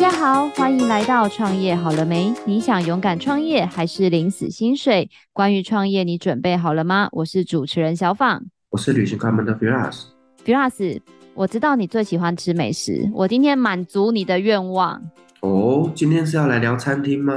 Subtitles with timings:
[0.00, 2.32] 大家好，欢迎来到创业好了没？
[2.44, 5.10] 你想勇敢创业还是领死薪水？
[5.32, 7.08] 关于创业，你准备好了吗？
[7.10, 10.04] 我是主持人小访，我是旅行快门的 Firas。
[10.44, 11.00] Firas，
[11.34, 15.02] 我知道你最喜欢吃美食，我今天满足你的愿望。
[15.40, 17.34] 哦，今天是要来聊餐厅吗？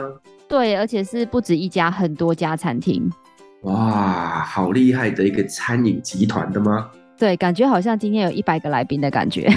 [0.48, 3.10] 对，而且是不止一家，很多家餐厅。
[3.64, 6.92] 哇，好厉害的一个餐饮集团的吗？
[7.22, 9.48] 对，感觉好像今天有一百个来宾的感觉。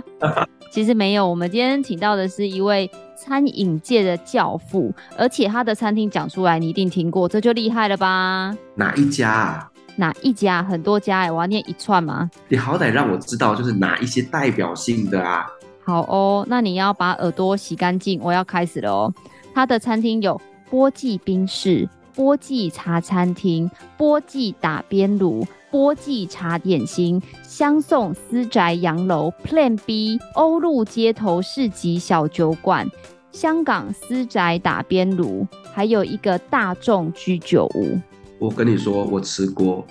[0.70, 8.54] 其实没有，我们今天请到的是一位餐饮界的教父，而且他的餐厅讲出来你一定听过，这就厉害了吧？
[8.74, 9.70] 哪一家啊？
[9.96, 10.62] 哪一家？
[10.62, 12.30] 很多家哎，我要念一串吗？
[12.48, 15.46] 你好歹让我知道，就是哪一些代表性的啊？
[15.86, 19.10] 好哦，那你要把耳朵洗干净，我要开始了哦。
[19.54, 25.46] 他的餐厅有波记冰室、波记茶餐厅、波记打边炉。
[25.70, 32.88] 波记茶点心、香颂私宅洋楼、Plan B、欧陆街头市集小酒馆、
[33.32, 37.98] 香港私宅打边炉，还有一个大众居酒屋。
[38.38, 39.86] 我跟你说，我吃过，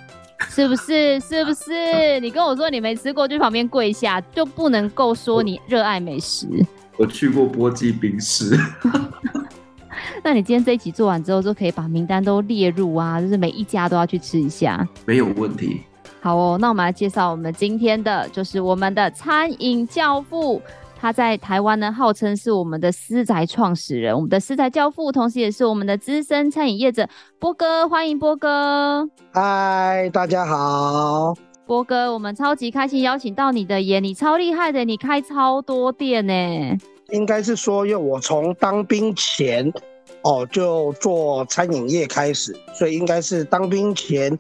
[0.50, 1.20] 是不是？
[1.20, 2.20] 是不是？
[2.22, 6.48] 你跟我说你没吃过，就旁边跪下，就不能够说你热爱美食。
[6.98, 8.58] 我，我去过波记冰室。
[10.24, 15.82] 那你今天这一集做完之后，就可以把名单都列入啊，就是每一家都要去吃一下，没有问题。
[16.20, 20.62] 好哦，那我们来介绍我们今天的，就是我们的餐饮教父，
[21.00, 27.08] 他在台湾呢，号称是我们的私宅创始人，我们的私宅教父，同时也是我们的资深餐饮业者
[27.40, 29.08] 波哥，欢迎波哥。
[29.32, 31.34] 嗨，大家好，
[31.66, 36.78] 波哥，我们超级开心邀请到你的耶，你超厉害的，你开超多店呢。
[37.12, 39.72] 应该是说，因为我从当兵前。
[40.24, 44.38] 哦，就做餐饮业开始，所以应该是当兵前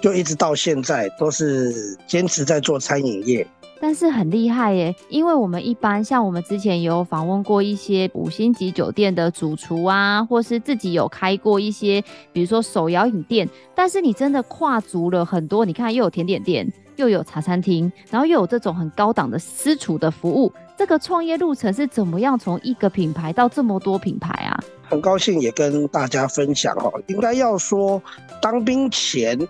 [0.00, 3.46] 就一直到现在都是坚持在做餐饮业。
[3.78, 12.02] 但是很厉害耶，因为我们一般像我们之前有访问过一些五星级酒店的主厨啊，或是自己有开过一些，
[12.32, 13.46] 比如说手摇饮店。
[13.74, 20.50] 但是你真的跨足了很多，你看又有甜点店，又有茶餐厅，然后又有这种很高档的私厨的服务。
[20.76, 24.62] 这个创业路程是怎么样从一个品牌到这么多品牌啊？
[24.88, 28.00] 很高兴也跟大家分享哦，应该要说，
[28.42, 29.48] 当兵前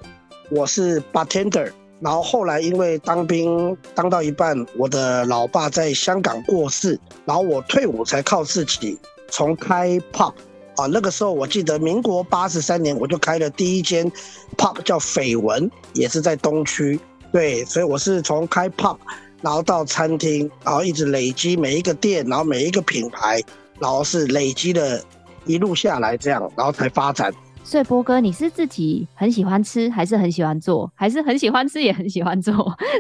[0.51, 8.97] 我是 bartender，然后后来因为当兵当到一半，我的老爸在香港过世，然后我退伍才靠自己
[9.29, 10.33] 从开 pub
[10.77, 10.87] 啊。
[10.87, 14.11] 那个时候我记得民国八十三年我就开了第一间
[14.57, 16.99] pub 叫绯闻，也是在东区。
[17.33, 18.97] 对，所以我是从开 pub，
[19.47, 23.41] 然后到餐厅，然后一直累积每一个店，然后每一个品牌，
[23.79, 25.01] 然后是累积的。
[25.45, 27.33] 一路下来这样，然后才发展。
[27.63, 32.53] 所以波哥，你是自己很喜欢吃，还是很喜欢做，还是很喜欢吃也很喜欢做，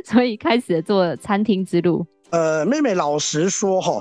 [0.04, 2.06] 所以开始做餐厅之路？
[2.30, 4.00] 呃，妹妹老实说哈，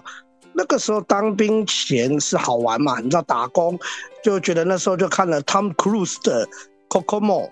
[0.54, 3.80] 那个时候当兵前是好玩嘛，你知道打工
[4.24, 6.48] 就觉得那时候就看了 Tom Cruise 的
[6.88, 7.50] Kokomo。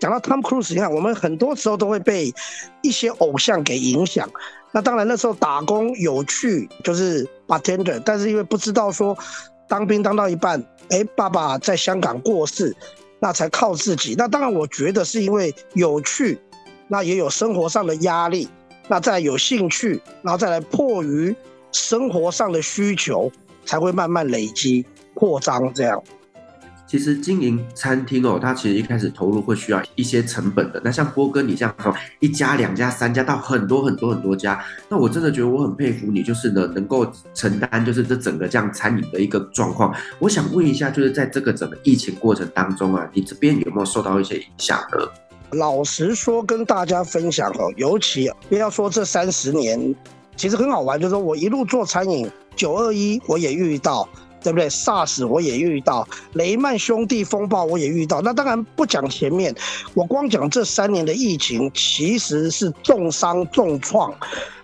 [0.00, 2.32] 讲到 Tom Cruise，你看我们很多时候都会被
[2.82, 4.28] 一些偶像给影响。
[4.72, 9.16] 那当然那时候打工有趣，就是 bartender，但是因为不知道说。
[9.70, 12.74] 当兵当到一半，哎，爸爸在香港过世，
[13.20, 14.14] 那才靠自己。
[14.16, 16.38] 那当然，我觉得是因为有趣，
[16.86, 18.48] 那也有生活上的压力，
[18.88, 21.36] 那再有兴趣，然后再来迫于
[21.70, 23.30] 生活上的需求，
[23.66, 26.02] 才会慢慢累积扩张这样。
[26.88, 30.80] 其实经营餐厅哦，它其实一开始投入会需要一些成本的。
[30.82, 39.94] 那像波哥你这样从一家、两家、三家到很多很多很多家，那我真的觉得我很佩服你，就是呢能够承担就是这整个这样餐饮的一个状况。
[40.18, 45.06] 我想问一下，就是在这个整个疫情过程当中啊，你这边有没有受到一些影响呢？
[45.50, 49.94] 老实说，跟大家分享哦，尤其不要说这三十年，
[50.36, 54.08] 其实很好玩，就是说我一路做餐饮，九二一我也遇到。
[54.48, 58.22] 对不对？SARS 我也遇到，雷曼兄弟风暴我也遇到。
[58.22, 59.54] 那当然不讲前面，
[59.92, 64.10] 我光讲这三年的疫情，其实是重伤重创。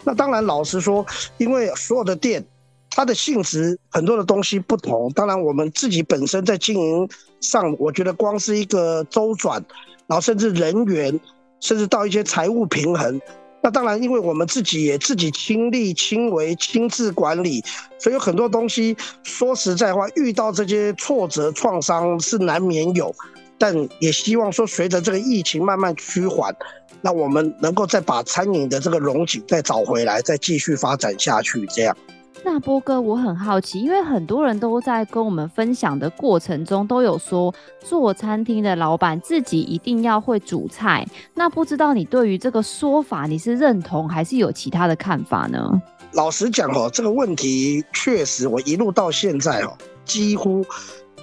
[0.02, 1.04] 那当然，老实说，
[1.36, 2.42] 因为所有的店，
[2.88, 5.12] 它的性质很多的东西不同。
[5.12, 7.06] 当然，我们自己本身在经营
[7.42, 9.62] 上，我觉得光是一个周转，
[10.06, 11.20] 然后甚至人员，
[11.60, 13.20] 甚至到一些财务平衡。
[13.64, 17.64] 那当然，因为我们自己也自己亲力亲为、亲自管理，
[17.98, 23.10] 所以有很多东西，说实在话，遇到这些挫折创伤是难免有，
[23.56, 26.54] 但也希望说，随着这个疫情慢慢趋缓，
[27.00, 31.96] 那我们能够再把餐饮的这个荣景再找回来，再继续发展下去，这样。
[32.42, 41.06] 那波哥，我很好奇，因为很多人都在跟我们分享的过程中，都有说做餐厅的老板自己一定要会煮菜。
[41.34, 45.80] 那不知道你对于这个说法，你是认同还是有其他的看法呢？
[46.12, 50.64] 老实讲哦，这个问题确实，我一路到现在哦，几乎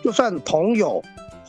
[0.04, 1.02] 就算朋友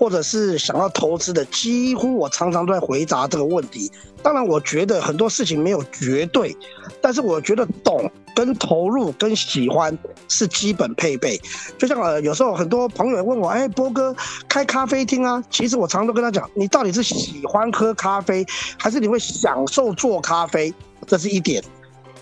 [0.02, 3.88] 或者是想要投资的，几乎我常常都在回答这个问题。
[4.20, 6.56] 当然，我觉得很多事情没有绝对，
[7.00, 9.96] 但是我觉得懂跟投入跟喜欢
[10.26, 11.40] 是基本配备。
[11.78, 14.12] 就像呃，有时候很多朋友问我，哎，波哥
[14.48, 18.44] 开咖啡厅啊，其实我常常都跟他讲，你到底是喜欢喝咖啡，
[18.76, 20.74] 还是你会享受做咖啡？
[21.06, 21.62] 这是一点。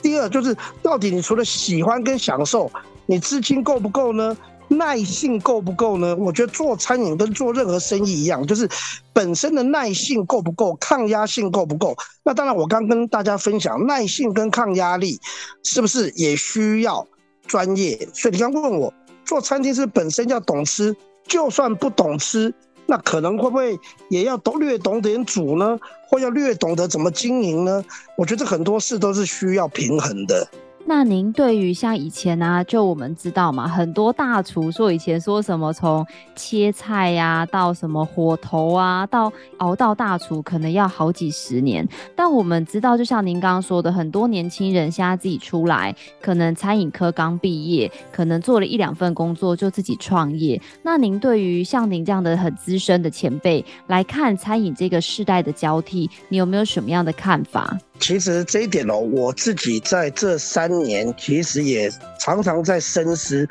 [0.02, 2.70] 第二就是，到底你除了喜欢跟享受，
[3.06, 4.36] 你资金够不够呢？
[4.70, 6.14] 耐性够不够呢？
[6.16, 8.68] 我觉得做餐饮跟做任何生意一样，就是
[9.12, 11.96] 本身的耐性够不够，抗压性够不够。
[12.22, 15.18] 那当然，我刚跟大家分享，耐性跟抗压力
[15.64, 17.04] 是不是也需要
[17.46, 18.08] 专业？
[18.14, 18.94] 所以你刚问我
[19.24, 20.94] 做餐厅是，本身要懂吃，
[21.24, 22.54] 就算不懂吃。
[22.86, 23.78] 那可能会不会
[24.08, 25.78] 也要懂略懂点煮呢？
[26.08, 27.84] 或要略懂得怎么经营呢？
[28.16, 30.48] 我觉得很多事都是需要平衡的。
[30.92, 36.04] 那您对于像以前啊，就我们知道嘛，很多大厨说以前说什么从
[36.34, 41.88] 切菜呀、到什么火头啊，到熬到大厨可能要好几十年。
[42.16, 50.60] 但我们知道，就像您刚刚说的，很多年轻人现在自己出来，可能餐饮科刚毕业，可能做了一两份工作就自己创业。
[50.82, 57.78] 那您对于像您这样的很资深的前辈来看餐饮这个世代的交替，你有没有什么样的看法？
[58.00, 63.46] 其实这一点哦，我自己在这三年其实也常常在深思。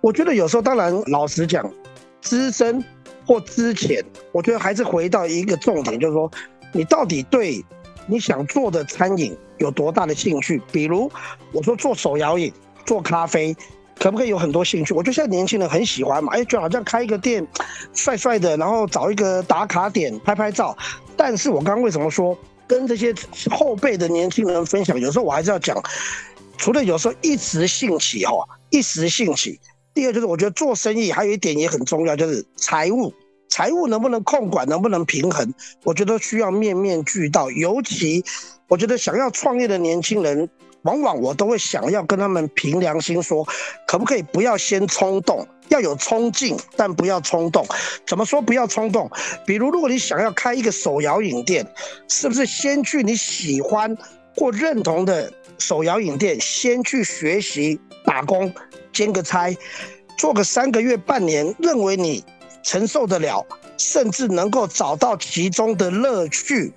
[0.00, 1.70] 我觉得有时候，当然老实讲，
[2.22, 2.82] 资深
[3.26, 4.02] 或之前，
[4.32, 6.30] 我觉得还是回到一个重点，就是说，
[6.72, 7.62] 你到底对
[8.06, 10.60] 你想做的餐饮有多大的兴趣？
[10.72, 11.10] 比如
[11.52, 12.50] 我说做手摇饮、
[12.86, 13.54] 做咖啡，
[13.98, 14.94] 可不可以有很多兴趣？
[14.94, 17.46] 我觉得现在年轻人很喜欢嘛，哎，就好像开一个店，
[17.92, 20.76] 帅帅的，然后找一个打卡点拍拍照。
[21.16, 22.36] 但是我刚刚为什么说？
[22.70, 23.12] 跟这些
[23.50, 25.76] 后辈的年轻人分享，有时候我还是要讲，
[26.56, 29.58] 除了有时候一时兴起哈，一时兴起。
[29.92, 33.12] 第二就是我觉得做生意还有一点也很重要，就是财务，
[33.48, 35.52] 财务能不能控管，能不能平衡，
[35.82, 37.50] 我觉得需要面面俱到。
[37.50, 38.24] 尤其
[38.68, 40.48] 我觉得想要创业的年轻人。
[40.82, 43.46] 往往我都会想要跟他们凭良心说，
[43.86, 47.66] 可不可以不要先冲动，要有冲劲，但不要冲动。
[48.06, 49.10] 怎么说不要冲动？
[49.46, 51.66] 比如，如果你想要开一个手摇饮店，
[52.08, 53.96] 是不是先去你喜欢
[54.36, 58.52] 或认同的手摇饮店，先去学习打工，
[58.92, 59.54] 兼个差，
[60.16, 62.24] 做个三个月、半年，认为你
[62.62, 63.44] 承受得了，
[63.76, 66.72] 甚至能够找到其中的乐趣，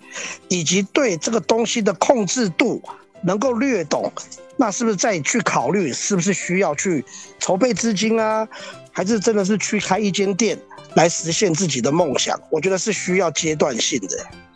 [0.49, 2.81] 以及对这个东西的控制度。
[3.23, 4.11] 能够略懂，
[4.57, 7.03] 那是不是再去考虑，是不是需要去
[7.39, 8.47] 筹备资金啊？
[8.91, 10.57] 还是真的是去开一间店
[10.95, 12.39] 来实现自己的梦想？
[12.51, 14.09] 我觉得是需要阶段性的。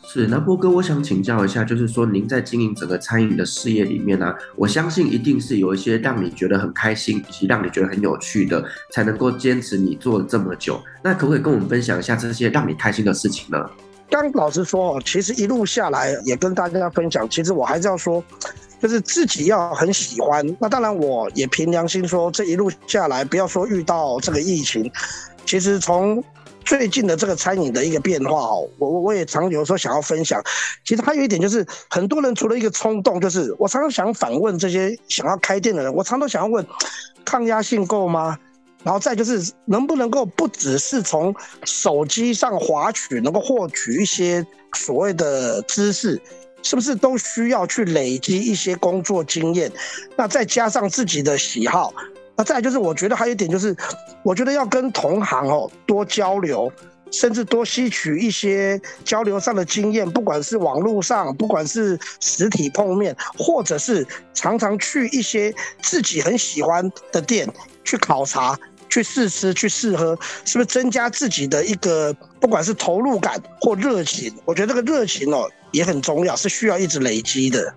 [0.09, 8.63] 是，那波哥，我想请教一下，就是说您在经营整个餐饮的事业里面呢、啊，我相信一定是有一些让你觉得很开心，以及让你觉得很有趣的，
[8.93, 10.81] 才能够坚持你做了这么久。
[11.03, 13.69] 那可不可以跟我们分享一下这些让你开心的事情呢？
[14.09, 18.23] 刚老实说，其实一路下来也跟大家分享，其实我还是要说，
[18.81, 20.45] 就是自己要很喜欢。
[20.59, 24.89] 那当然，我也凭良心说，这一路下来，不要说遇到这个疫情，
[25.45, 26.23] 其实从
[26.63, 30.41] 最近的这个餐饮的一个变化哦，我我我也常有时候想要分享。
[30.85, 36.65] 其实还有一点就是，很多人除了一个冲动，就是我常常想反问这些想要开店的人，我常常想要问，
[37.25, 38.37] 抗压性够吗？
[38.87, 46.17] 然后再就是能不能够不只是从手机上滑取，能够获取一些所谓的知识，
[46.63, 49.69] 是不是都需要去累积一些工作经验？
[50.15, 51.93] 那再加上自己的喜好，
[52.37, 53.75] 那再就是我觉得还有一点就是，
[54.23, 56.71] 我觉得要跟同行哦多交流，
[57.11, 67.45] 甚至多吸取一些交流上的经验，不管是网络上，不管是实体碰面，或者是常常去一些自己很喜欢的店。
[67.87, 68.53] 去考察，
[68.89, 74.33] 去试吃，去试喝，是不是增加自己的一个，不管是投入感或热情？
[74.45, 77.73] 我觉得这个热情哦也很重要，是需要一直累积的。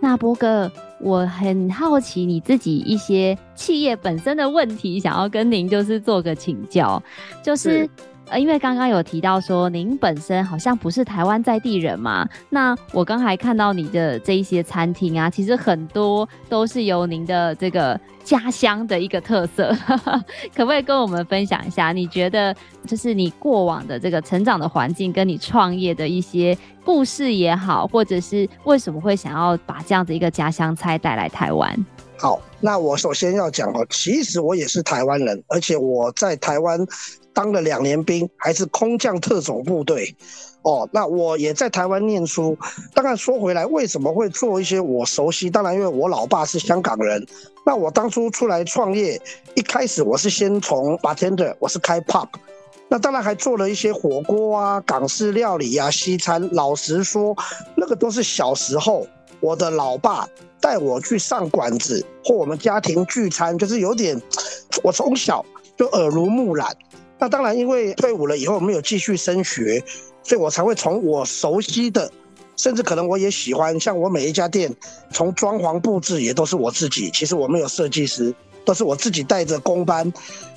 [0.00, 7.02] 那波哥，我很好奇你自己一些企业本身的问题，想要跟您就是做个请教，
[7.42, 7.88] 就是。
[8.28, 19.76] 呃，因为刚刚有提到说您本身好像不是台湾在地人嘛，那我刚才看到你的这一些餐厅啊，其实很多都是由您的这个家乡的一个特色，
[20.56, 21.92] 可不可以跟我们分享一下？
[21.92, 22.54] 你觉得
[22.86, 31.76] 就是你过往的这个成长的环境，跟你创业的一些故事也好，或者是为什么会想要把这样子一个家乡菜带来台湾？
[32.18, 36.86] 好，那我首先要讲哦，其实我也是台湾人，而且我在台湾
[37.32, 40.14] 当了两年兵，还是空降特种部队。
[40.62, 42.56] 哦，那我也在台湾念书。
[42.94, 45.50] 当然说回来，为什么会做一些我熟悉？
[45.50, 47.26] 当然，因为我老爸是香港人。
[47.66, 49.20] 那我当初出来创业，
[49.56, 52.28] 一开始我是先从 bartender，我是开 pub。
[52.88, 56.48] 那当然还做了一些火锅啊、港式料理啊、西餐。
[56.52, 57.36] 老实说，
[57.74, 59.04] 那个都是小时候
[59.42, 60.26] 我的老爸
[60.60, 64.18] 带我去上馆子或我们家庭聚餐，就是有点，
[64.82, 65.44] 我从小
[65.76, 66.74] 就耳濡目染。
[67.18, 69.84] 那当然，因为退伍了以后没有继续升学。
[70.24, 72.08] 所以我才会从我熟悉的，
[72.56, 74.72] 甚至可能我也喜欢，像我每一家店，
[75.10, 77.10] 从装潢布置也都是我自己。
[77.10, 78.32] 其实我没有设计师，
[78.64, 80.12] 都是我自己带着工班。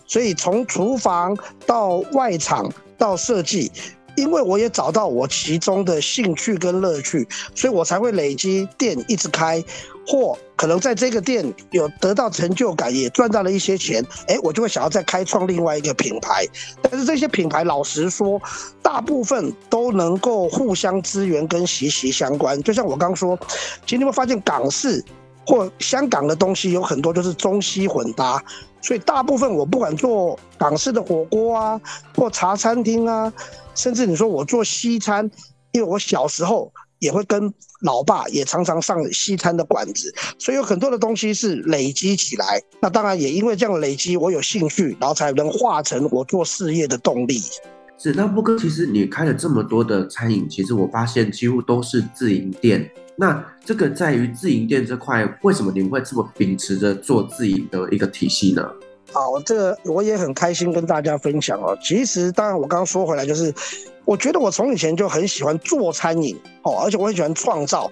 [0.05, 3.71] 所以从厨房到外场到设计。
[4.15, 9.63] 因为我也找到我其中的兴趣跟乐趣，所以我才会累积店一直开，
[10.07, 16.45] 或可能在这个店有得到成就感，也赚到了一些钱，哎，我就会想要再开创另外一个品牌。
[16.81, 18.41] 但是这些品牌，老实说，
[18.81, 22.61] 大部分都能够互相支援跟息息相关。
[22.63, 23.37] 就像我刚说，
[23.85, 25.03] 今天会发现港式
[25.45, 28.43] 或香港的东西有很多就是中西混搭，
[28.81, 31.79] 所以大部分我不管做港式的火锅啊，
[32.15, 33.31] 或茶餐厅啊。
[33.75, 35.29] 甚至你说我做西餐，
[35.73, 42.61] 因为我小时候也会跟老爸也常常上西餐的馆子，所以有很多的东西是累积起来。
[42.81, 47.41] 那当然也因为这样累积，我有兴趣，然后才能化成我做事业的动力。
[47.97, 52.89] 是，那波哥，其实你开了这么多的餐饮，其实我发现几乎都是自营店。
[53.17, 58.69] 那这个在于自营店这块，为什么你们会这么秉持着做自营的一个体系呢？
[59.13, 61.77] 好，这个我也很开心跟大家分享哦。
[61.81, 63.53] 其实，当然我刚刚说回来，就是
[64.03, 67.89] 我觉得我从以前就很喜欢做餐饮哦，而且我很喜欢创造。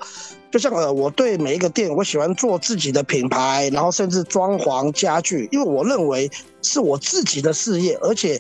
[0.52, 6.30] 就像呃，我对每一个店，我喜欢做自己的品牌，然后甚至装潢家具，因为我认为
[6.62, 8.38] 是我自己的事业，而且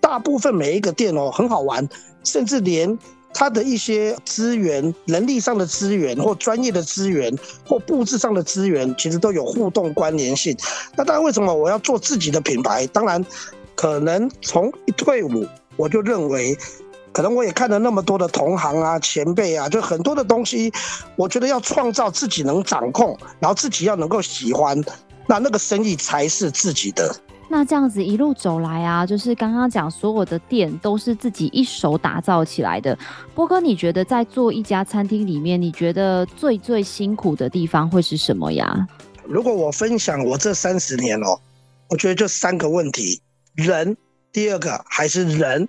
[0.00, 1.88] 大部分每一个店哦很好玩，
[2.24, 2.98] 甚至连。
[3.38, 7.30] 它的一些资源、人力上的资源，或专业的资源，
[7.66, 10.56] 或布置上的资源，其实都有互动关联性。
[10.96, 12.86] 那当然，为什么我要做自己的品牌？
[12.86, 13.22] 当然，
[13.74, 16.56] 可能从一退伍，我就认为，
[17.12, 20.72] 可能我也看了那么多的同行啊、前辈啊，就很多的东西，
[21.14, 24.82] 我觉得要创造自己能掌控，然后自己要能够喜欢，
[25.26, 27.14] 那那个生意才是自己的。
[27.48, 32.98] 那这样子一路走来啊，就是刚刚讲所有的店都是自己一手打造起来的。
[33.34, 38.86] 波哥，你觉得在做一家餐厅里面，你觉得最最辛苦的地方会是什么呀？
[39.24, 41.38] 如果我分享我这三十年哦，
[41.88, 43.20] 我觉得就三个问题：
[43.54, 43.96] 人，
[44.32, 45.68] 第二个还是人，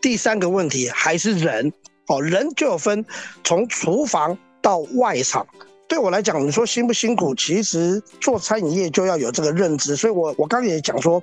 [0.00, 1.72] 第三个问题还是人。
[2.08, 3.04] 哦，人就有分
[3.42, 5.44] 从厨房到外场。
[5.88, 7.34] 对我来讲，你说辛不辛苦？
[7.34, 9.94] 其实做餐饮业就要有这个认知。
[9.94, 11.22] 所以我我刚刚也讲说，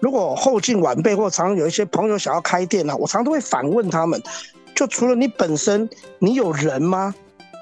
[0.00, 4.22] 如果后进晚辈或常常有一些朋友想要开店呢、啊，我常常都会反问他们：
[4.74, 5.88] 就除了你本身，
[6.18, 7.14] 你有人吗？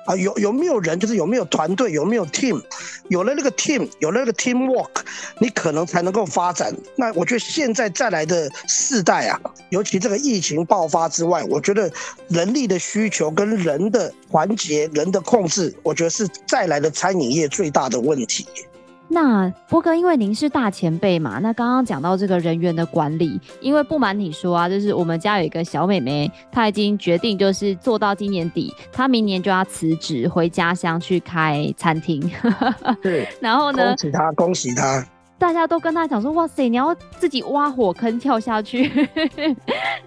[0.07, 0.99] 啊，有有没有人？
[0.99, 1.93] 就是有没有团队？
[1.93, 2.63] 有没有 team？
[3.09, 4.91] 有了那个 team，有了那个 teamwork，
[5.39, 6.75] 你可能才能够发展。
[6.97, 11.91] 那我觉得现在再来的世代啊，尤其这个疫情爆发之外，我觉得
[12.29, 18.47] 人力的需求跟人的环节、人的控制，我觉得是再来的餐饮业最大的问题。
[19.09, 32.29] 那波哥，因为您是大前辈嘛，那刚刚讲到这个人员的管理，因为不瞒你说啊，就是我们家有一个小妹妹，她已经决定就是做到今年底，她明年就要辞职回家乡去开餐厅。
[33.03, 33.89] 对，然后呢？
[33.89, 35.07] 恭喜她，恭喜她。
[35.45, 38.91] 大家都跟他讲说：“哇塞，你要自己挖火坑跳下去。”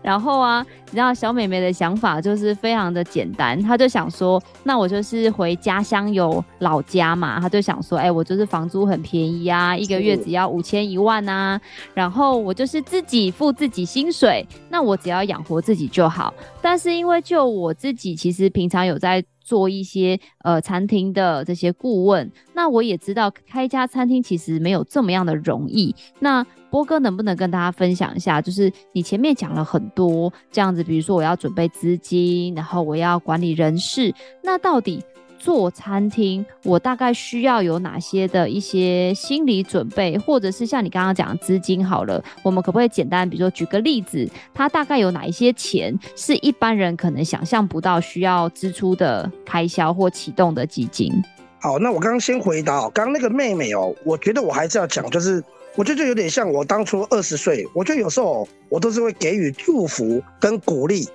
[0.01, 11.62] 然后啊，你知道小美眉的想法就是非常的简单，她就想说：“那我就是回家乡有老家嘛。”她就想说：“哎、欸，我就是房租很便宜啊，一个月只要五千一万啊，
[11.94, 16.34] 然后我就是自己付自己薪水，那我只要养活自己就好。”
[16.70, 19.24] 但是因为就我自己，其实平常有在。
[19.48, 25.96] 做一些呃餐厅的这些顾问，那我也知道开一家餐厅其实没有这么样的容易。
[26.20, 28.42] 那波哥能不能跟大家分享一下？
[28.42, 35.02] 就是你前面讲了很多这样子，比如说我要准备资金，然后我要管理人事，那到底？
[35.39, 51.12] 做餐厅，我大概需要有哪些的一些心理准备，或者是像你刚刚讲的资金好了，我们可不可以简单，比如说举个例子，它大概有哪一些钱是一般人可能想象不到需要支出的开销或启动的基金？
[51.60, 55.44] 好，那我刚刚先回答哦，刚刚那个妹妹哦，我觉得我还是要讲，就是
[55.77, 61.07] 我觉得就有点像我当初二十岁，我觉得有时候我都是会给予祝福跟鼓励。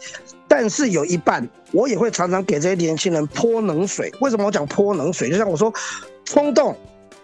[0.47, 4.13] 但是有一半，我也会常常给这些年轻人泼冷水。
[4.21, 5.29] 为什么我讲泼冷水？
[5.31, 5.73] 就像我说，
[6.25, 6.77] 冲动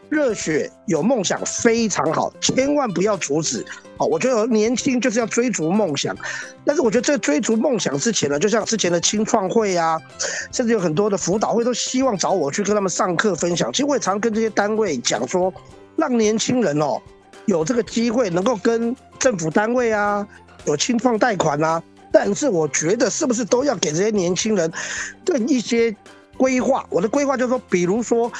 [0.08, 3.64] 热血有梦想非常好，千万不要阻止。
[3.98, 6.16] 哦，我觉得年轻就是要追逐梦想，
[6.64, 10.00] 但是我觉得这个追逐梦想之前呢，就像之前的青创会啊，
[10.50, 13.72] 甚至有很多的辅导会都希望找我去跟他们上课分享。
[13.72, 15.52] 其实我也常跟这些单位讲说，
[15.96, 17.00] 让年轻人哦
[17.48, 20.24] 有这个机会能够跟政府单位啊
[20.66, 24.72] 有青创贷款啊，但是我觉得是不是都要给这些年轻人
[25.24, 25.94] 更一些
[26.36, 26.86] 规划？
[26.90, 28.30] 我的规划就是说，比如说。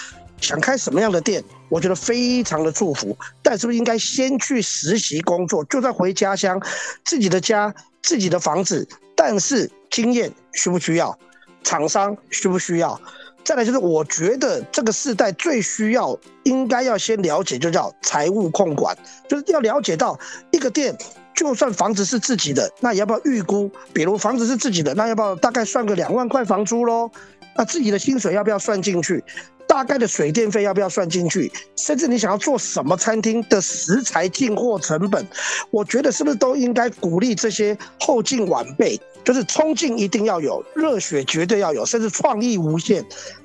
[0.41, 3.19] 想开什么样的店，我觉得非常的祝福。
[3.43, 6.63] 但是不是应该先去实习工作，就算回家乡，
[7.05, 7.75] 自己的家、
[8.05, 11.19] 自己的房子，但是经验需不需要？
[11.65, 13.01] 厂商需不需要？
[13.49, 18.95] 再来就是，我觉得这个世代最需要，应该要先了解，就叫财务控管，
[19.27, 20.95] 就是要了解到一个店，
[21.35, 23.71] 就算房子是自己的，那也要不要预估？
[23.95, 27.11] 比如房子是自己的，那要不要大概算个两万块房租喽？
[27.57, 29.25] 那自己的薪水要不要算进去？
[29.67, 31.51] 大概的水电费要不要算进去？
[31.77, 35.27] 甚至你想要做什么餐厅的食材进货成本，
[35.71, 43.05] 我觉得是不是都应该鼓励这些后进晚辈，就是冲劲一定要有，热血绝对要有，甚至创意无限。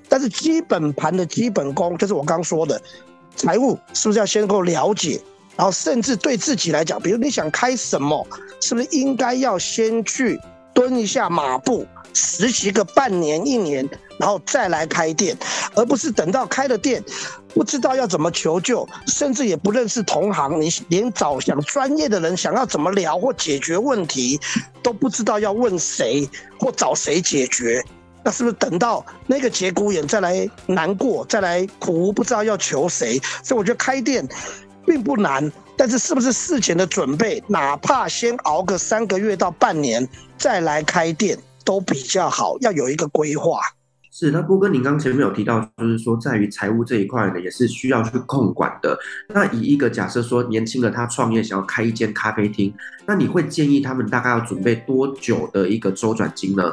[0.09, 2.81] 但是基本盘的基本功，就是我刚说的，
[3.35, 5.21] 财务是不是要先够了解？
[5.55, 8.25] 然后甚至对自己来讲，比如你想开什么，
[8.61, 10.39] 是不是应该要先去
[10.73, 11.85] 蹲一下马步？
[12.15, 13.87] 实习个半年一年，
[14.19, 15.35] 然后再来开店，
[15.73, 17.03] 而不是等到开了店，
[17.55, 24.39] 不知道要怎么求救，甚至也不认识同行，你连找想专业的人想要怎么聊或解决问题，
[24.83, 26.29] 都不知道要问谁
[26.59, 27.83] 或找谁解决，
[28.23, 33.19] 那是不是等到那个节骨眼再来难过，再来苦，不知道要求谁？
[33.43, 34.27] 所以我觉得开店
[34.85, 41.37] 并不难，但是是不是事前的准备，哪怕先熬个三个月到半年再来开店？
[41.65, 43.61] 都比较好，要有一个规划。
[44.11, 48.99] 是，那波哥，您刚前面有提到，就是说在于财务这一块呢，也是需要去控管的。
[49.33, 52.73] 那以一个假设说，年轻的他创业想要开一间咖啡厅，
[53.05, 56.63] 那你会建议他们大概要准备多久的一个周转金呢？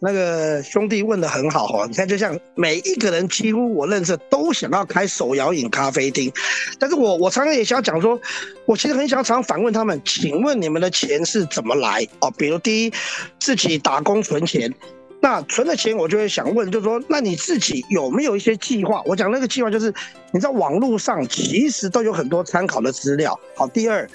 [0.00, 6.32] 那个兄弟问得很好哈，你看，就像每一个人几乎我认识都想要开手摇饮咖啡厅，
[6.78, 8.20] 但是我我常常也想讲说，
[8.64, 12.06] 我其实很想常反问他们，请问你们的钱是怎么来？
[12.20, 12.92] 哦，比如第一，
[13.40, 14.72] 自己打工存钱，
[15.20, 19.02] 那存了钱，我就会想问，就是说，那你自己有没有一些计划？
[19.04, 19.92] 我讲那个计划就是，
[20.32, 23.36] 你知道网络上其实都有很多参考的资料。
[23.56, 24.08] 好，第二，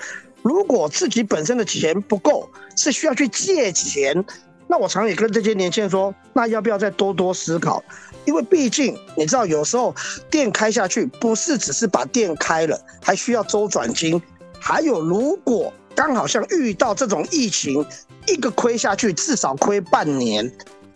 [0.43, 4.23] 如果自己本身的钱不够，是需要去借钱。
[4.67, 7.83] 那我常也跟这些年轻人说，那要不要再多多思考？
[8.25, 9.93] 因为毕竟你知道，有时候
[10.29, 14.21] 店开下去不是只是把店开了，还需要周转金。
[14.59, 17.85] 还有，如果刚好像遇到这种疫情，
[18.27, 20.49] 一个亏下去至少亏半年。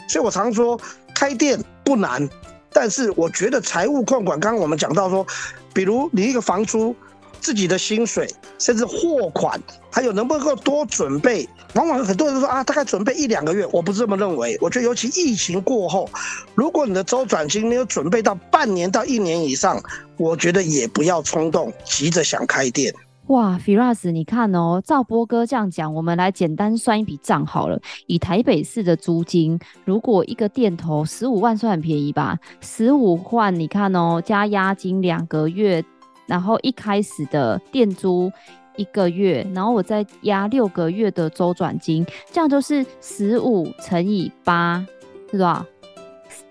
[0.07, 0.79] 所以我常说，
[1.13, 2.27] 开店不难，
[2.71, 5.25] 但是我觉得财务控管，刚刚我们讲到说，
[5.73, 6.95] 比如你一个房租。
[7.39, 8.27] 自己的薪水，
[8.59, 9.59] 甚至货款，
[9.91, 11.47] 还有能不能够多准备？
[11.75, 14.57] 往往很多人都说啊，大概准备一两个月，我不是这么认为。
[14.61, 16.09] 我觉得尤其疫情过后，
[16.55, 19.81] 如果你的周转金没有准备到半年到一年以上，
[20.17, 22.93] 我觉得也不要冲动，急着想开店。
[23.27, 27.77] 哇，Firas，你看哦，赵波哥这样讲，我们来简单算一笔账好了。
[28.07, 32.39] 以台北市的租金，如果一个店头十五万算很便宜吧？
[32.61, 35.83] 十五万，你看哦，加押金两个月。
[36.27, 38.31] 然后一开始的店租
[38.75, 44.85] 一个月，然后我再押六个月的周转金，这样就是十五乘以八
[45.31, 45.65] 是多少？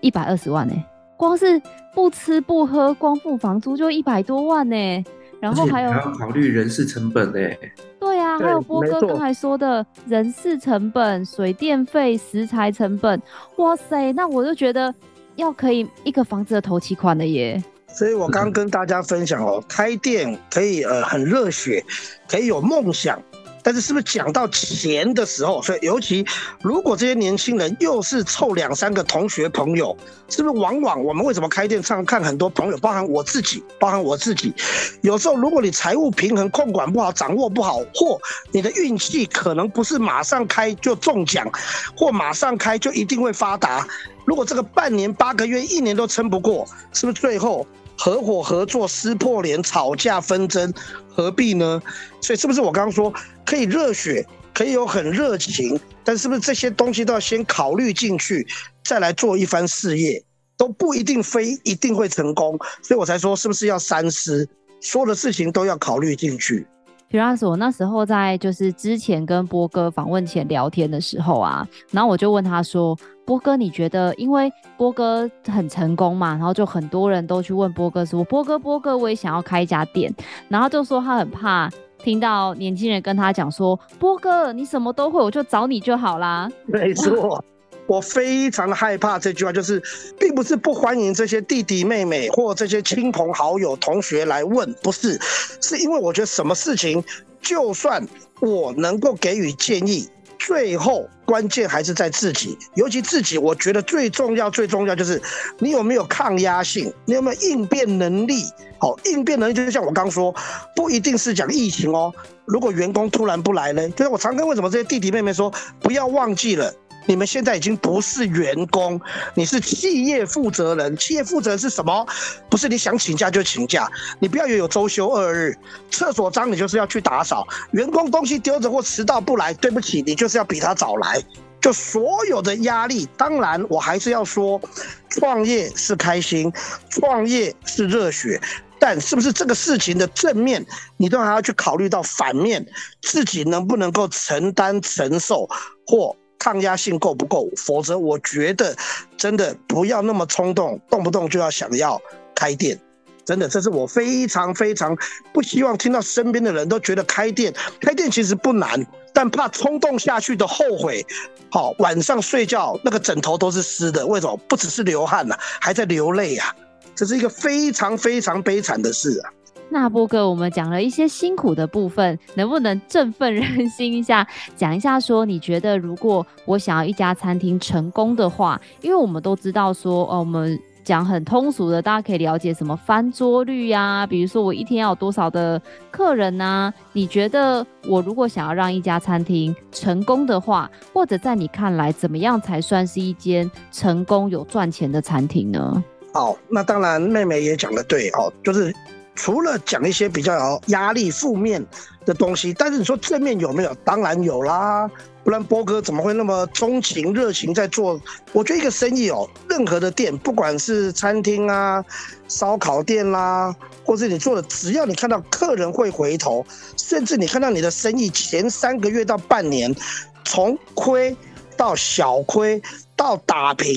[0.01, 0.85] 一百二十万呢、欸。
[1.15, 1.61] 光是
[1.95, 5.03] 不吃不喝，光付房租就一百多万呢、欸。
[5.39, 7.59] 然后还有还要考虑人事成本呢、欸。
[7.99, 13.21] 对啊，还有波哥刚才说的人事成本、水电费、食材成本，
[13.57, 14.93] 哇塞，那我就觉得
[15.35, 17.63] 要可以一个房子的头期款了耶。
[17.93, 21.83] 所以我刚跟大家分享哦，开店可以呃很热血，
[22.27, 23.19] 可以有梦想，
[23.67, 26.25] 但是是不是讲到钱的时候，所以尤其
[26.61, 29.93] 如果这些年轻人又是凑两三个同学朋友，
[30.29, 34.53] 是不是往往我们为什么开店上看很多朋友，包含我自己，包含我自己，
[35.01, 38.17] 有时候如果你财务平衡控管不好，掌握不好，或
[38.53, 41.45] 你的运气可能不是马上开就中奖，
[41.93, 43.85] 或马上开就一定会发达，
[44.23, 47.67] 如果这个半年、八个月、一年都撑不过，是不是最后？
[47.97, 50.71] 合伙合作撕破脸吵架纷争，
[51.09, 51.81] 何必呢？
[52.21, 53.11] 所以是不是我刚刚说
[53.45, 58.45] 可以热血，可以有很热情，但是不是这些东西都要先考虑进去，
[58.83, 60.23] 再来做一番事业，
[60.57, 62.57] 都不一定非一定会成功。
[62.83, 64.47] 所以我才说是不是要三思，
[64.79, 66.65] 所有的事情都要考虑进去。
[67.09, 72.97] 比方说，我那时候在就是之前跟波哥访问前聊天的时候啊，然后我就问他说。
[73.27, 74.15] 波哥，你觉得？
[74.15, 80.09] 因为波哥很成功嘛，然后就很多人都去问波哥说：“波哥，波哥，我也想要开一家店。”
[80.47, 81.69] 然后就说他很怕
[82.01, 87.43] 听到年轻人跟他讲说：“波哥，你什么都会，我就找你就好啦。”没错，
[87.85, 89.83] 我非常害怕这句话，就是
[90.17, 95.19] 并不是不欢迎这些弟弟妹妹或这些亲朋好友、同学来问，不是，
[95.61, 97.03] 是因为我觉得什么事情，
[97.41, 98.01] 就算
[98.39, 100.07] 我能够给予建议。
[100.39, 105.21] 最后关键还是在自己，尤其自己，我觉得最重要、最重要就是
[105.59, 108.43] 你有没有抗压性，你有没有应变能力。
[108.79, 110.33] 好，应变能力就是像我刚说，
[110.75, 112.13] 不一定是讲疫情哦。
[112.45, 113.89] 如果员工突然不来呢？
[113.89, 116.73] 就是我常跟为什么这些弟弟妹妹说，不要忘记了。
[117.07, 118.99] 你们现在已经不是员工，
[119.33, 120.95] 你是企业负责人。
[120.97, 122.05] 企业负责人是什么？
[122.49, 123.89] 不是你想请假就请假。
[124.19, 125.57] 你不要以为有周休二日，
[125.89, 127.47] 厕所脏你就是要去打扫。
[127.71, 131.23] 员工东西丢着或迟到不来，对不起，你就是要比他早来。
[131.61, 134.61] 就所有的压力，当然我还是要说，
[135.09, 136.51] 创业是开心，
[136.89, 138.39] 创业是热血，
[138.79, 140.65] 但是不是这个事情的正面，
[140.97, 142.65] 你都还要去考虑到反面，
[143.01, 145.47] 自己能不能够承担承受
[145.85, 146.15] 或。
[146.39, 147.49] 抗压性够不够？
[147.57, 148.75] 否则，我觉得
[149.17, 152.01] 真的不要那么冲动，动不动就要想要
[152.35, 152.79] 开店。
[153.25, 154.97] 真的，这是我非常非常
[155.33, 161.05] 不希望听到身边的人都觉得开店，开店其实不难，但怕冲动下去的后悔。
[161.49, 164.37] 好，晚上睡觉那个枕头都是湿的，为什么？
[164.47, 166.55] 不只是流汗呐、啊，还在流泪啊！
[166.95, 169.29] 这是一个非常非常悲惨的事啊。
[169.69, 174.25] 那波哥，我们讲了一些辛苦的部分，能不能振奋人心一下？
[174.55, 195.83] 讲一下说，你觉得如果我想要一家餐厅成功的话，因为我们都知道说，哦，我们讲很通俗的，大家可以了解什么翻桌率呀、比如说我一天要有多少的客人呐、你觉得我如果想要让一家餐厅成功的话，或者在你看来，怎么样才算是一间成功有赚钱的餐厅呢？
[196.13, 198.73] 好，那当然，妹妹也讲的对哦，就是。
[199.17, 201.65] 除了讲一些比较有压力、负面
[202.05, 203.73] 的东西，但是你说正面有没有？
[203.83, 204.89] 当然有啦，
[205.23, 207.99] 不然波哥怎么会那么钟情、热情在做？
[208.31, 211.83] 我觉得一个生意哦，任何的店，不管是餐厅啊、
[212.27, 213.53] 烧烤店啦、
[213.83, 216.45] 或是你做的，只要你看到客人会回头，
[216.77, 219.75] 甚至你看到你的生意前三个月到半年，
[220.23, 221.17] 从亏
[221.57, 222.61] 到小亏
[222.95, 223.75] 到打平，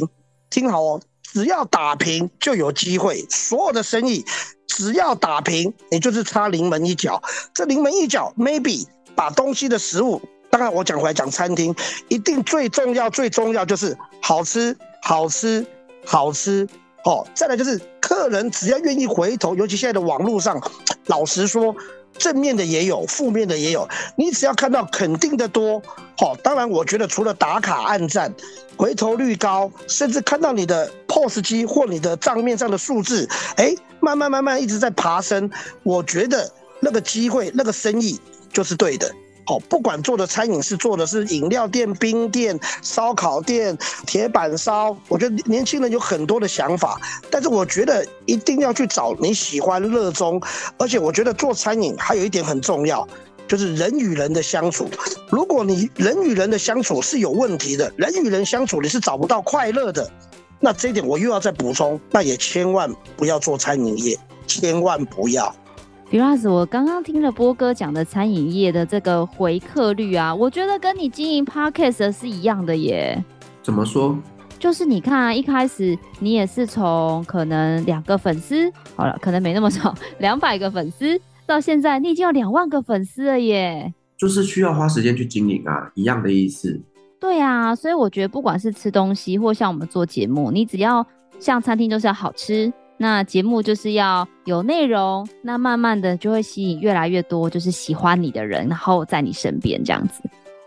[0.50, 4.22] 听好哦，只要打平就有机会，所有的生意。
[4.70, 7.20] 只要打平，你就是差临门一脚。
[7.52, 11.74] 这临门一脚，maybe 把东西的食物，当然我讲回来讲餐厅，
[12.08, 15.66] 一定最重要最重要就是好吃，好吃，
[16.06, 16.68] 好吃。
[17.04, 20.60] 哦，再来就是客人只要愿意回头，尤其现在的网络上，
[21.06, 21.74] 老实说。
[22.20, 23.88] 正面的也有，负面的也有。
[24.14, 25.82] 你只要看到肯定的多，
[26.18, 28.32] 好，当然我觉得除了打卡按赞，
[28.76, 35.50] 回头率高，甚至看到你的 POS 机或你的账面上的数字，哎，慢慢慢慢一直在爬升，
[35.82, 36.48] 我觉得
[36.80, 38.20] 那个机会，那个生意
[38.52, 39.10] 就是对的。
[39.46, 43.76] 哦，不管做的餐饮是做的是饮料店、冰店、烧烤店、
[44.06, 47.00] 铁板烧，我觉得年轻人有很多的想法，
[47.30, 50.40] 但是我觉得一定要去找你喜欢、热衷，
[50.78, 53.06] 而且我觉得做餐饮还有一点很重要，
[53.48, 54.88] 就是人与人的相处。
[55.30, 60.08] 如果你人与人的相处是有问题的，人与人相处你是找不到快乐的，
[60.60, 65.54] 那这一点我又要再补充，那也千万不要做餐饮业，千万不要。
[66.10, 73.24] Firas，我刚刚听了波哥讲的餐饮业的这个回客率啊，我觉得跟你经营 Podcast 是一样的耶。
[73.62, 74.18] 怎么说？
[74.58, 83.94] 就是你看啊，一开始你也是从可能两个粉丝，好了，可能没那么少， 两百个粉丝，到现在你已经有两万个粉丝了耶。
[84.18, 86.82] 就是需要花时间去经营啊，一样的意思。
[87.20, 91.06] 对啊，所以我觉得不管是吃东西，或像我们做节目，你只要
[91.38, 92.72] 像餐厅就是要好吃。
[93.02, 100.20] 那节目就是要有内容，那慢慢的就会吸引越来越多就是喜欢你的人，然后在你身边这样子。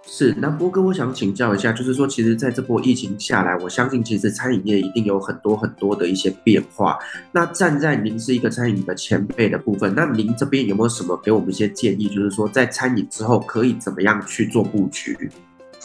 [0.08, 6.98] 是，那波哥，我想请教一下，就是说，其实在这波疫情下来，我相信其实餐饮业一定有很多很多的一些变化。
[7.32, 12.10] 那站在您是一个餐饮的前辈的部分，那您这边有没有什么给我们一些建议？
[12.10, 15.30] 就是说，在餐饮之后可以怎么样去做布局？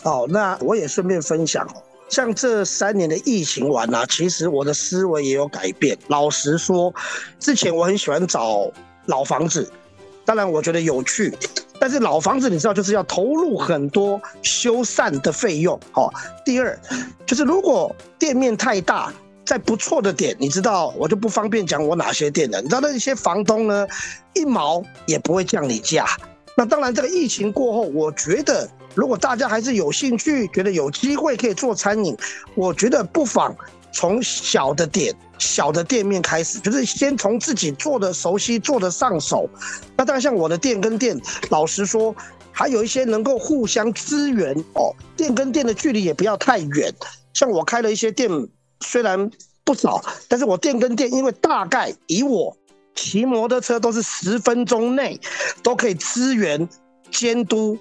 [0.02, 1.68] 好，那我也顺便分享。
[2.08, 5.96] 像这三年的疫情完啊，其实我的思维也有改变。
[6.08, 6.92] 老实说，
[7.38, 8.70] 之前我很喜欢找
[9.06, 9.70] 老房子，
[10.24, 11.32] 当然我觉得有趣，
[11.78, 15.78] 但是老房子你知道就是要投入很多修缮的费用。
[15.92, 16.12] 好，
[16.44, 16.78] 第二
[17.26, 19.12] 就是如果店面太大，
[19.44, 22.60] 在不错的点，你知道我就不方便讲我哪些店了。
[22.60, 23.86] 你知道那些房东呢，
[24.34, 26.06] 一毛也不会降你价。
[26.56, 28.68] 那当然，这个疫情过后，我觉得
[28.98, 32.16] 如果大家还是有兴趣，觉得有机会可以做餐饮，
[32.56, 33.56] 我觉得不妨
[33.92, 39.48] 从小的点、小的店面开始，就是先从自己做的熟悉、做的上手。
[39.96, 41.16] 那当然，像我的店跟店，
[41.48, 42.12] 老实说，
[42.50, 46.92] 还有一些能够互相支援哦，店跟店的距离也不要太远。
[47.34, 48.28] 像我开了一些店，
[48.80, 49.30] 虽然
[49.62, 52.56] 不少，但是我店跟店，因为大概以我。
[52.96, 55.20] 骑摩托车都是十分钟内
[55.62, 56.68] 都可以支援
[57.12, 57.78] 监督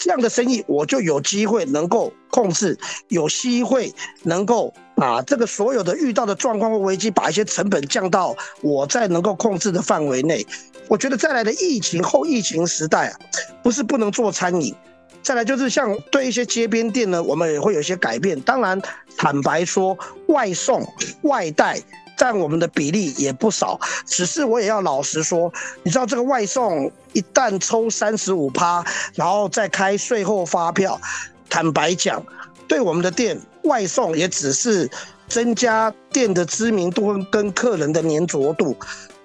[0.00, 10.46] 这样的生意，我就有机会能够控制，有机会能够把这个所有的遇到的状况或危机，把一些成本降到我在能够控制的范围内。
[10.86, 13.18] 我觉得再来的疫情后疫情时代啊，
[13.60, 14.72] 不是不能做餐饮，
[15.20, 18.40] 再来就是像对一些街边店呢，我们也会有一些改变。
[18.42, 18.80] 当然，
[19.16, 20.86] 坦白说，外送
[21.22, 21.82] 外带。
[22.18, 25.50] 占我们的比例也不少，只是我也要老实说，
[25.84, 31.00] 你知道这个外送一旦抽三十五趴，然后再开税后发票，
[31.48, 32.22] 坦白讲，
[32.66, 34.90] 对我们的店外送也只是
[35.28, 38.76] 增加店的知名度跟客人的黏着度。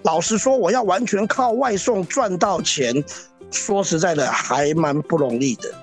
[0.03, 3.03] 老实说，我要完全靠外送赚到钱，
[3.49, 5.73] 说实在的，还蛮不容易的。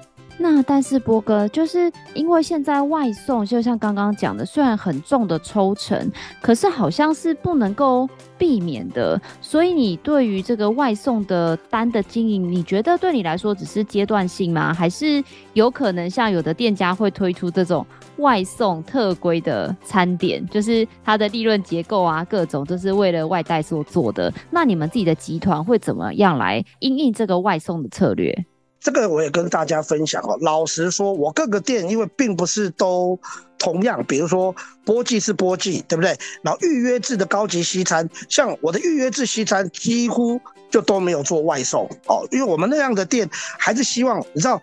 [0.43, 9.21] 那但是波哥，就是因为现在外送，就像刚刚讲的，虽然很重的抽成，可是好像是不能够避免的。
[9.43, 14.73] 所以你对于这个外送的单的经营，你觉得对你来说只是阶段性吗？
[14.73, 15.23] 还是
[15.53, 24.33] 有可能像有的店家会推出这种外送特规的餐点，就是它的利润结构啊，各种都是为了外带所做的。
[24.51, 28.35] 那你们自己的集团会怎么样来应应这个外送的策略？
[28.81, 30.39] 这个我也跟大家分享哦。
[30.41, 33.19] 老实说，我各个店因为并不是都
[33.59, 36.19] 同样，比如说波记是波记，对不对？
[36.43, 40.41] 然后预约制的高级西餐，像我的预约制西餐几乎
[40.71, 44.61] 就都没有做外送哦，因为我们那样的店还是希望，你知道，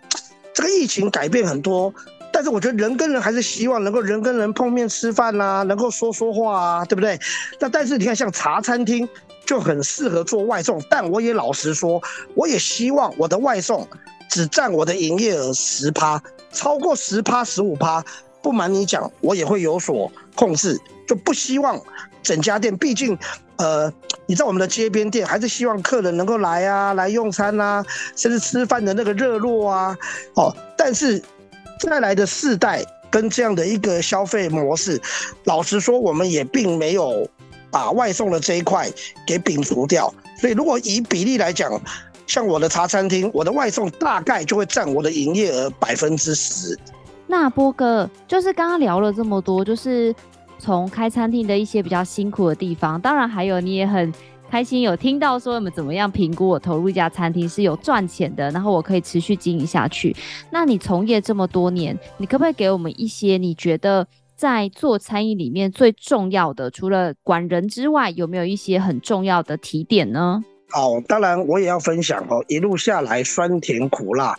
[0.52, 1.94] 这个疫情改变很多，
[2.32, 7.16] 但是我觉得人跟人还是希望能够人跟人碰面吃饭呐、能够说说话啊，对不对？
[7.60, 9.08] 那但是你看，像茶餐厅。
[9.48, 11.98] 就很适合做外送，但我也老实说，
[12.34, 13.88] 我也希望我的外送
[14.28, 18.04] 只占我的营业额十趴，超过十趴、十五趴，
[18.42, 21.80] 不瞒你讲，我也会有所控制，就不希望
[22.22, 23.18] 整家店，毕竟，
[23.56, 23.90] 呃，
[24.26, 27.82] 你在我们的街边店，还是希望客人能够来啊，来用餐啊，
[28.14, 29.96] 甚至吃饭的那个热络啊，
[30.34, 31.22] 哦，但是
[31.80, 35.00] 再来的世代跟这样的一个消费模式，
[35.44, 37.26] 老实说，我们也并没有。
[37.70, 38.88] 把外送的这一块
[39.26, 41.70] 给摒除掉，所以如果以比例来讲，
[42.26, 46.78] 像我的茶餐厅，我的外送大概就会占我的营业额百分之十。
[47.26, 50.14] 那波哥就是刚刚聊了这么多，就是
[50.58, 54.12] 从开餐厅的一些比较辛苦的地方，当然还有你也很
[54.50, 60.16] 开心有听到说我们怎么样评估我投入一家餐厅是有赚钱的，然后我可以持续经营下去。
[60.50, 64.06] 那你从业这么多年，你可不可以给我们一些你觉得？
[64.38, 70.44] 在做餐饮里面最重要的，除了管人之外，有没有一些很重要的提点呢？
[70.70, 74.38] 好，当然我也要分享哦，一路下来酸甜苦辣，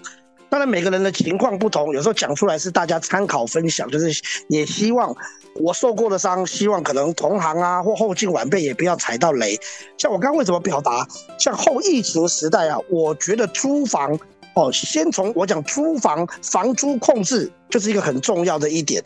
[0.49, 4.09] 当然每个人的情况不同，有时候讲出来是大家参考分享，就是
[4.47, 5.13] 也希望
[5.55, 9.57] 我受过的伤，希望可能同行啊或后进晚辈也不要踩到雷。
[9.97, 11.05] 像我刚刚为什么表达，
[11.37, 14.17] 像后疫情时代啊，我觉得租房。
[14.59, 19.01] 哦，先从我讲租房房租控制，就是一个很重要的一点，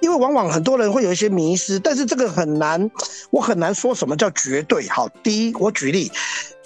[0.00, 2.90] 因为往往很多人会有一些迷失，但是这个很难，
[3.30, 4.86] 我很难说什么叫绝对。
[4.90, 6.12] 好，第一，我举例，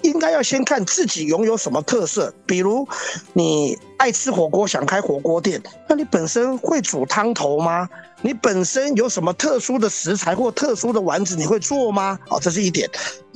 [0.01, 2.85] 应该要先看自己拥有什么特色，比如
[3.31, 7.87] 你爱吃火锅，想开火锅店，那你本身会煮汤头吗？
[8.21, 12.19] 你本身有什么特殊的食材或特殊的丸子，你会做吗？
[12.27, 12.89] 好，这是一点。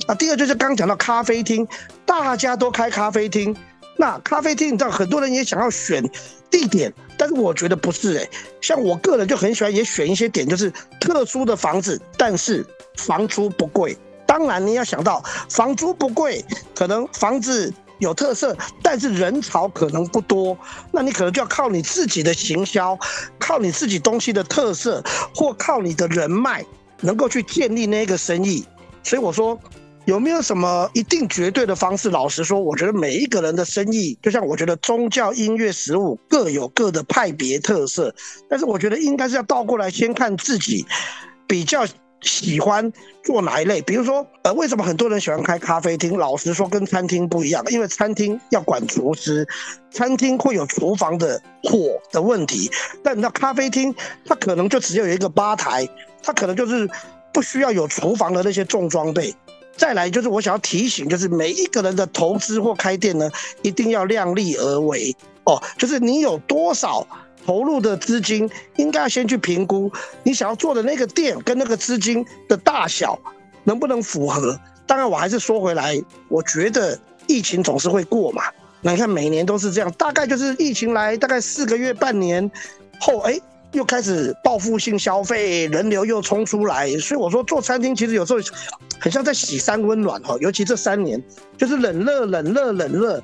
[0.06, 1.66] 啊，第二就是刚讲到咖啡厅，
[2.04, 3.56] 大家都开咖啡厅。
[4.00, 6.08] 那咖啡厅，你知道很多人也想要选
[6.48, 8.30] 地点，但是我觉得不是诶、
[8.60, 12.64] 像我个人就很喜欢也选一些点，就是特殊的房子，但是
[12.96, 13.98] 房租不贵。
[14.24, 16.44] 当然你要想到房租不贵，
[16.76, 20.56] 可能房子有特色，但是人潮可能不多，
[20.92, 22.96] 那你可能就要靠你自己的行销，
[23.36, 25.02] 靠你自己东西的特色，
[25.34, 26.64] 或靠你的人脉，
[27.00, 28.64] 能够去建立那个生意。
[29.02, 29.58] 所以我说。
[30.08, 32.08] 有没有什么一定绝对的方式？
[32.08, 38.14] 老实说，我觉得每一个人的生意，就像我觉得宗教、音乐、食物各有各的派别特色。
[38.48, 40.86] 但是我觉得应该是要倒过来，先看自己
[41.46, 41.86] 比较
[42.22, 42.90] 喜欢
[43.22, 43.82] 做哪一类。
[43.82, 46.16] 比如说，呃，为什么很多人喜欢开咖啡厅？
[46.16, 49.46] 老实说，跟餐厅不一样，因为餐厅要管厨师，
[49.90, 52.70] 餐厅会有厨房的火的问题。
[53.04, 53.94] 但那咖啡厅，
[54.24, 55.86] 它可能就只有一个吧台，
[56.22, 56.88] 它可能就是
[57.30, 59.34] 不需要有厨房的那些重装备。
[59.78, 63.30] 再来就是我想要提醒，就是每一个人的投资或开店呢，
[63.62, 65.62] 一定要量力而为哦。
[65.78, 67.06] 就是你有多少
[67.46, 69.90] 投入的资金，应该要先去评估
[70.24, 73.16] 你想要做的那个店跟那个资金的大小
[73.62, 74.58] 能不能符合。
[74.84, 75.96] 当然，我还是说回来，
[76.28, 78.42] 我觉得疫情总是会过嘛。
[78.82, 82.50] 那你看每年都是这样，大概就是疫情来大概四个月、半年
[83.00, 83.40] 后，哎。
[83.72, 88.38] 又开始报复性消费，人流又冲出来，所以我说做餐厅其实有时候
[88.98, 91.22] 很像在洗三温暖哈，尤其这三年
[91.56, 93.22] 就是冷热冷热冷热，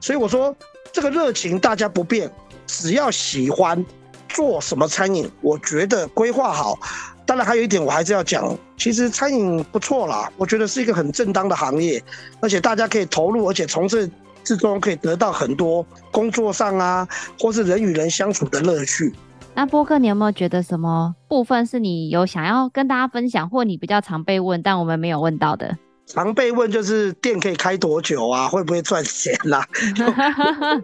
[0.00, 0.54] 所以我说
[0.92, 2.30] 这个热情大家不变，
[2.66, 3.84] 只要喜欢
[4.28, 6.78] 做什么餐饮，我觉得规划好。
[7.26, 12.02] 当然还有一点我还是要讲，其实餐饮不错啦，我觉得是一个很正当的行业，
[12.40, 14.08] 而且大家可以投入，而且从这
[14.42, 17.06] 之中可以得到很多工作上啊，
[17.38, 19.12] 或是人与人相处的乐趣。
[19.54, 25.76] 那波哥，你有没有觉得什么部分是你有想要跟大家分享，或你比较常被问，但我们没有问到的？
[26.06, 28.48] 常被问就是店可以开多久啊？
[28.48, 29.66] 会不会赚钱啦、啊？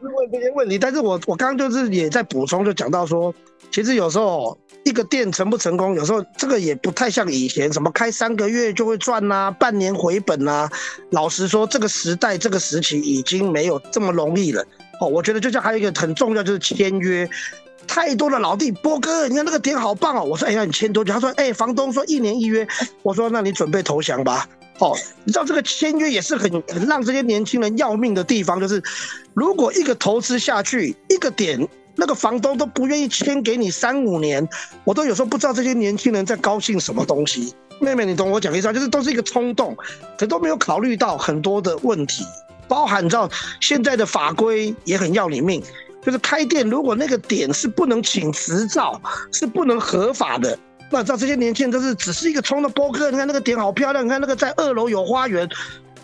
[0.02, 0.79] 问这些问题。
[0.79, 3.35] 但是我我刚刚就是也在补充，就讲到说，
[3.70, 10.70] 其实有时候一个店成不成功，有时候这个也不太像以前什么开三个月就会赚呐、啊，半年回本呐、啊。
[11.11, 14.62] 老实说，这个时代这个时期已经没有这么容易了。
[15.00, 17.29] 哦，我觉得就像还有一个很重要就是签约。
[17.87, 20.25] 太多的老弟，波哥，你看那个点好棒哦！
[20.25, 21.12] 我说，哎呀，你签多久？
[21.12, 22.66] 他说，哎，房东说一年一约。
[23.03, 24.49] 我说，那你准备投降吧。
[24.79, 24.94] 哦，
[25.25, 28.83] 你知道这个签约也是很很让这些年轻人要命的地方，就是
[29.33, 34.46] 如果一个投资下去，一个点，那个房东都不愿意签给你三五年，
[34.85, 37.55] 我都有时候不知道这些年轻人在高兴什么东西。
[37.79, 38.72] 妹妹，你懂我讲意思吗？
[38.72, 39.77] 就是都是一个冲动，
[40.18, 42.25] 可都没有考虑到很多的问题，
[42.68, 45.62] 包含你知道现在的法规也很要你命。
[46.07, 49.01] 就是开店，如果那个点是不能请执照，
[49.33, 50.57] 是不能合法的，
[50.88, 53.11] 那知道这些年轻人都是只是一个冲的波哥。
[53.11, 55.49] 你看那个点好漂亮，你看那个在二楼有花园。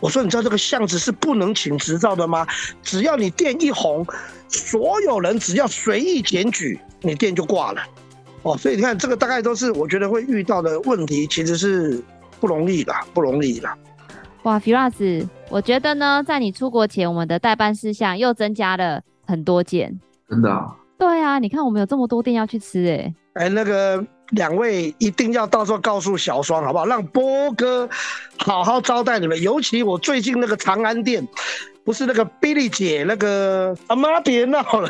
[0.00, 2.44] 我说，你知道这个巷子是不能请执照的吗？
[2.82, 4.04] 只要你店一红，
[4.48, 7.80] 所有人只要随意检举，你店就挂了。
[8.42, 12.02] 哦，所以你看这个大概都是我觉得会遇到的问题，其实是
[12.40, 13.68] 不容易的，不容易的。
[14.42, 19.00] 哇，Firas，我觉得呢，在你出国前，我们的代办事项又增加了。
[19.32, 20.76] 很多件，真的啊？
[20.98, 26.84] 对啊，你看我们有这么多店要去吃，欸，哎，哎，那个两位一定要到时候告诉小双好不好？
[26.84, 27.88] 让波哥
[28.36, 31.26] 好好招待你们，尤其我最近那个长安店。
[31.84, 34.88] 不是那个 Billy 姐那个阿妈别闹了，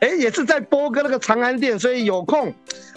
[0.00, 2.52] 哎，也是在波哥那个长安店，所以有空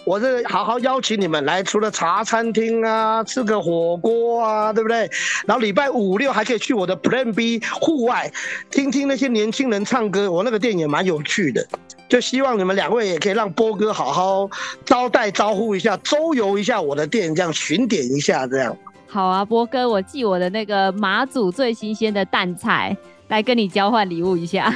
[0.09, 5.07] 我是好好邀请你们来，除了茶餐厅啊，吃个火锅啊，对不对？
[5.45, 8.31] 然后礼拜五六还可以去我的 Plan B 户外
[8.71, 11.63] 听听那些年轻人唱歌，我那个店也蛮有趣的，
[12.09, 14.49] 就希望你们两位也可以让波哥好好
[14.83, 18.75] 招待招呼一下，周游一下我的店，这样巡点一下这样。
[19.05, 22.97] 好啊，波哥，我寄我的那个马祖最新鲜的淡菜。
[23.29, 24.73] 来跟你交换礼物一下，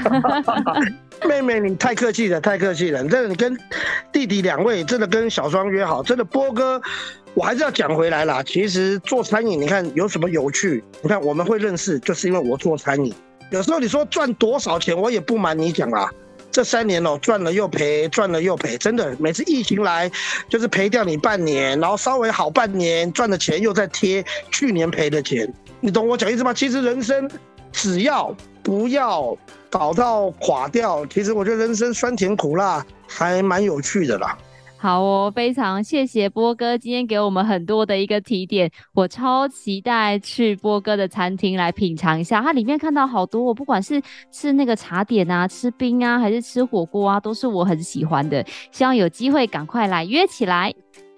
[1.28, 3.00] 妹妹，你太客气了，太客气了。
[3.08, 3.58] 真的，你跟
[4.12, 6.82] 弟弟两位真的跟小双约好，真的波哥，
[7.34, 8.44] 我还是要讲回来啦。
[8.44, 10.84] 其实做餐饮，你看有什么有趣？
[11.02, 13.14] 你看我们会认识，就是因为我做餐饮。
[13.52, 16.10] 有时候你说赚多少钱，我也不瞒你讲啊，
[16.52, 19.16] 这三年哦，赚了又赔，赚了又赔，真的。
[19.20, 20.12] 每次疫情来，
[20.50, 26.54] 就是赔掉你半年，然后稍微好半年，赚的钱又在贴去年赔的钱，你懂我讲意思吗？
[26.54, 27.30] 其实人生。
[27.76, 29.36] 只要不要
[29.74, 34.38] 搞到垮掉，其实我觉得人生酸甜苦辣还蛮有趣的啦。
[34.78, 42.40] 好哦，非常谢谢波哥今天给我们很多的一个提点，我超期待去波哥的餐厅来品尝一下。
[42.40, 48.46] 它里面看到好多，我不管是吃那个茶点啊、吃冰啊，还是吃火锅啊，都是我很喜欢的。
[48.72, 50.72] 希望有机会赶快来约起来。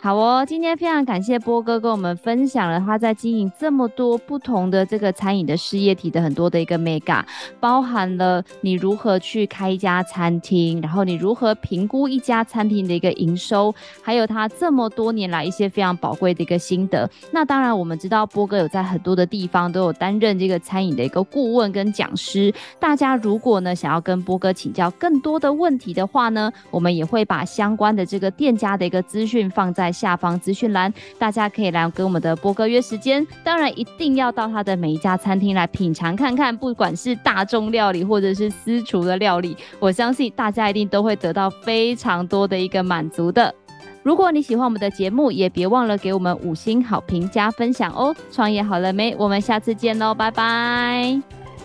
[0.06, 7.24] 好哦，今天非常感谢波哥跟我们分享了他在经营这么多不同的这个餐饮的事业体的很多的一个 mega，，
[7.60, 17.10] 包含了你如何去开一家餐厅，然后你如何评估一家餐厅的一个营收，还有他这么多年来一些非常宝贵的一个心得。
[17.32, 22.54] 那当然，我们知道波哥有在很多的地方都有担任这个餐饮的一个顾问跟讲师。
[22.80, 29.95] 大家如果呢想要跟波哥请教更多的问题的话呢，我们也会把相关的这个店家的一个资讯放在。
[29.96, 33.26] 下方资讯栏，大家可以来跟我们的波哥约时间。
[33.44, 43.56] 当然，一定要到他的每一家餐厅来品尝看看，不管是大众料理或者是私厨的料理，我相信大家一定都会得到非常多的一个满足的。
[44.04, 48.16] 如果你喜欢我们的节目，也别忘了给我们五星好评加分享哦。
[48.32, 49.16] 创业好了没？
[49.18, 51.20] 我们下次见喽，拜拜，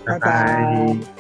[0.07, 1.20] 拜拜。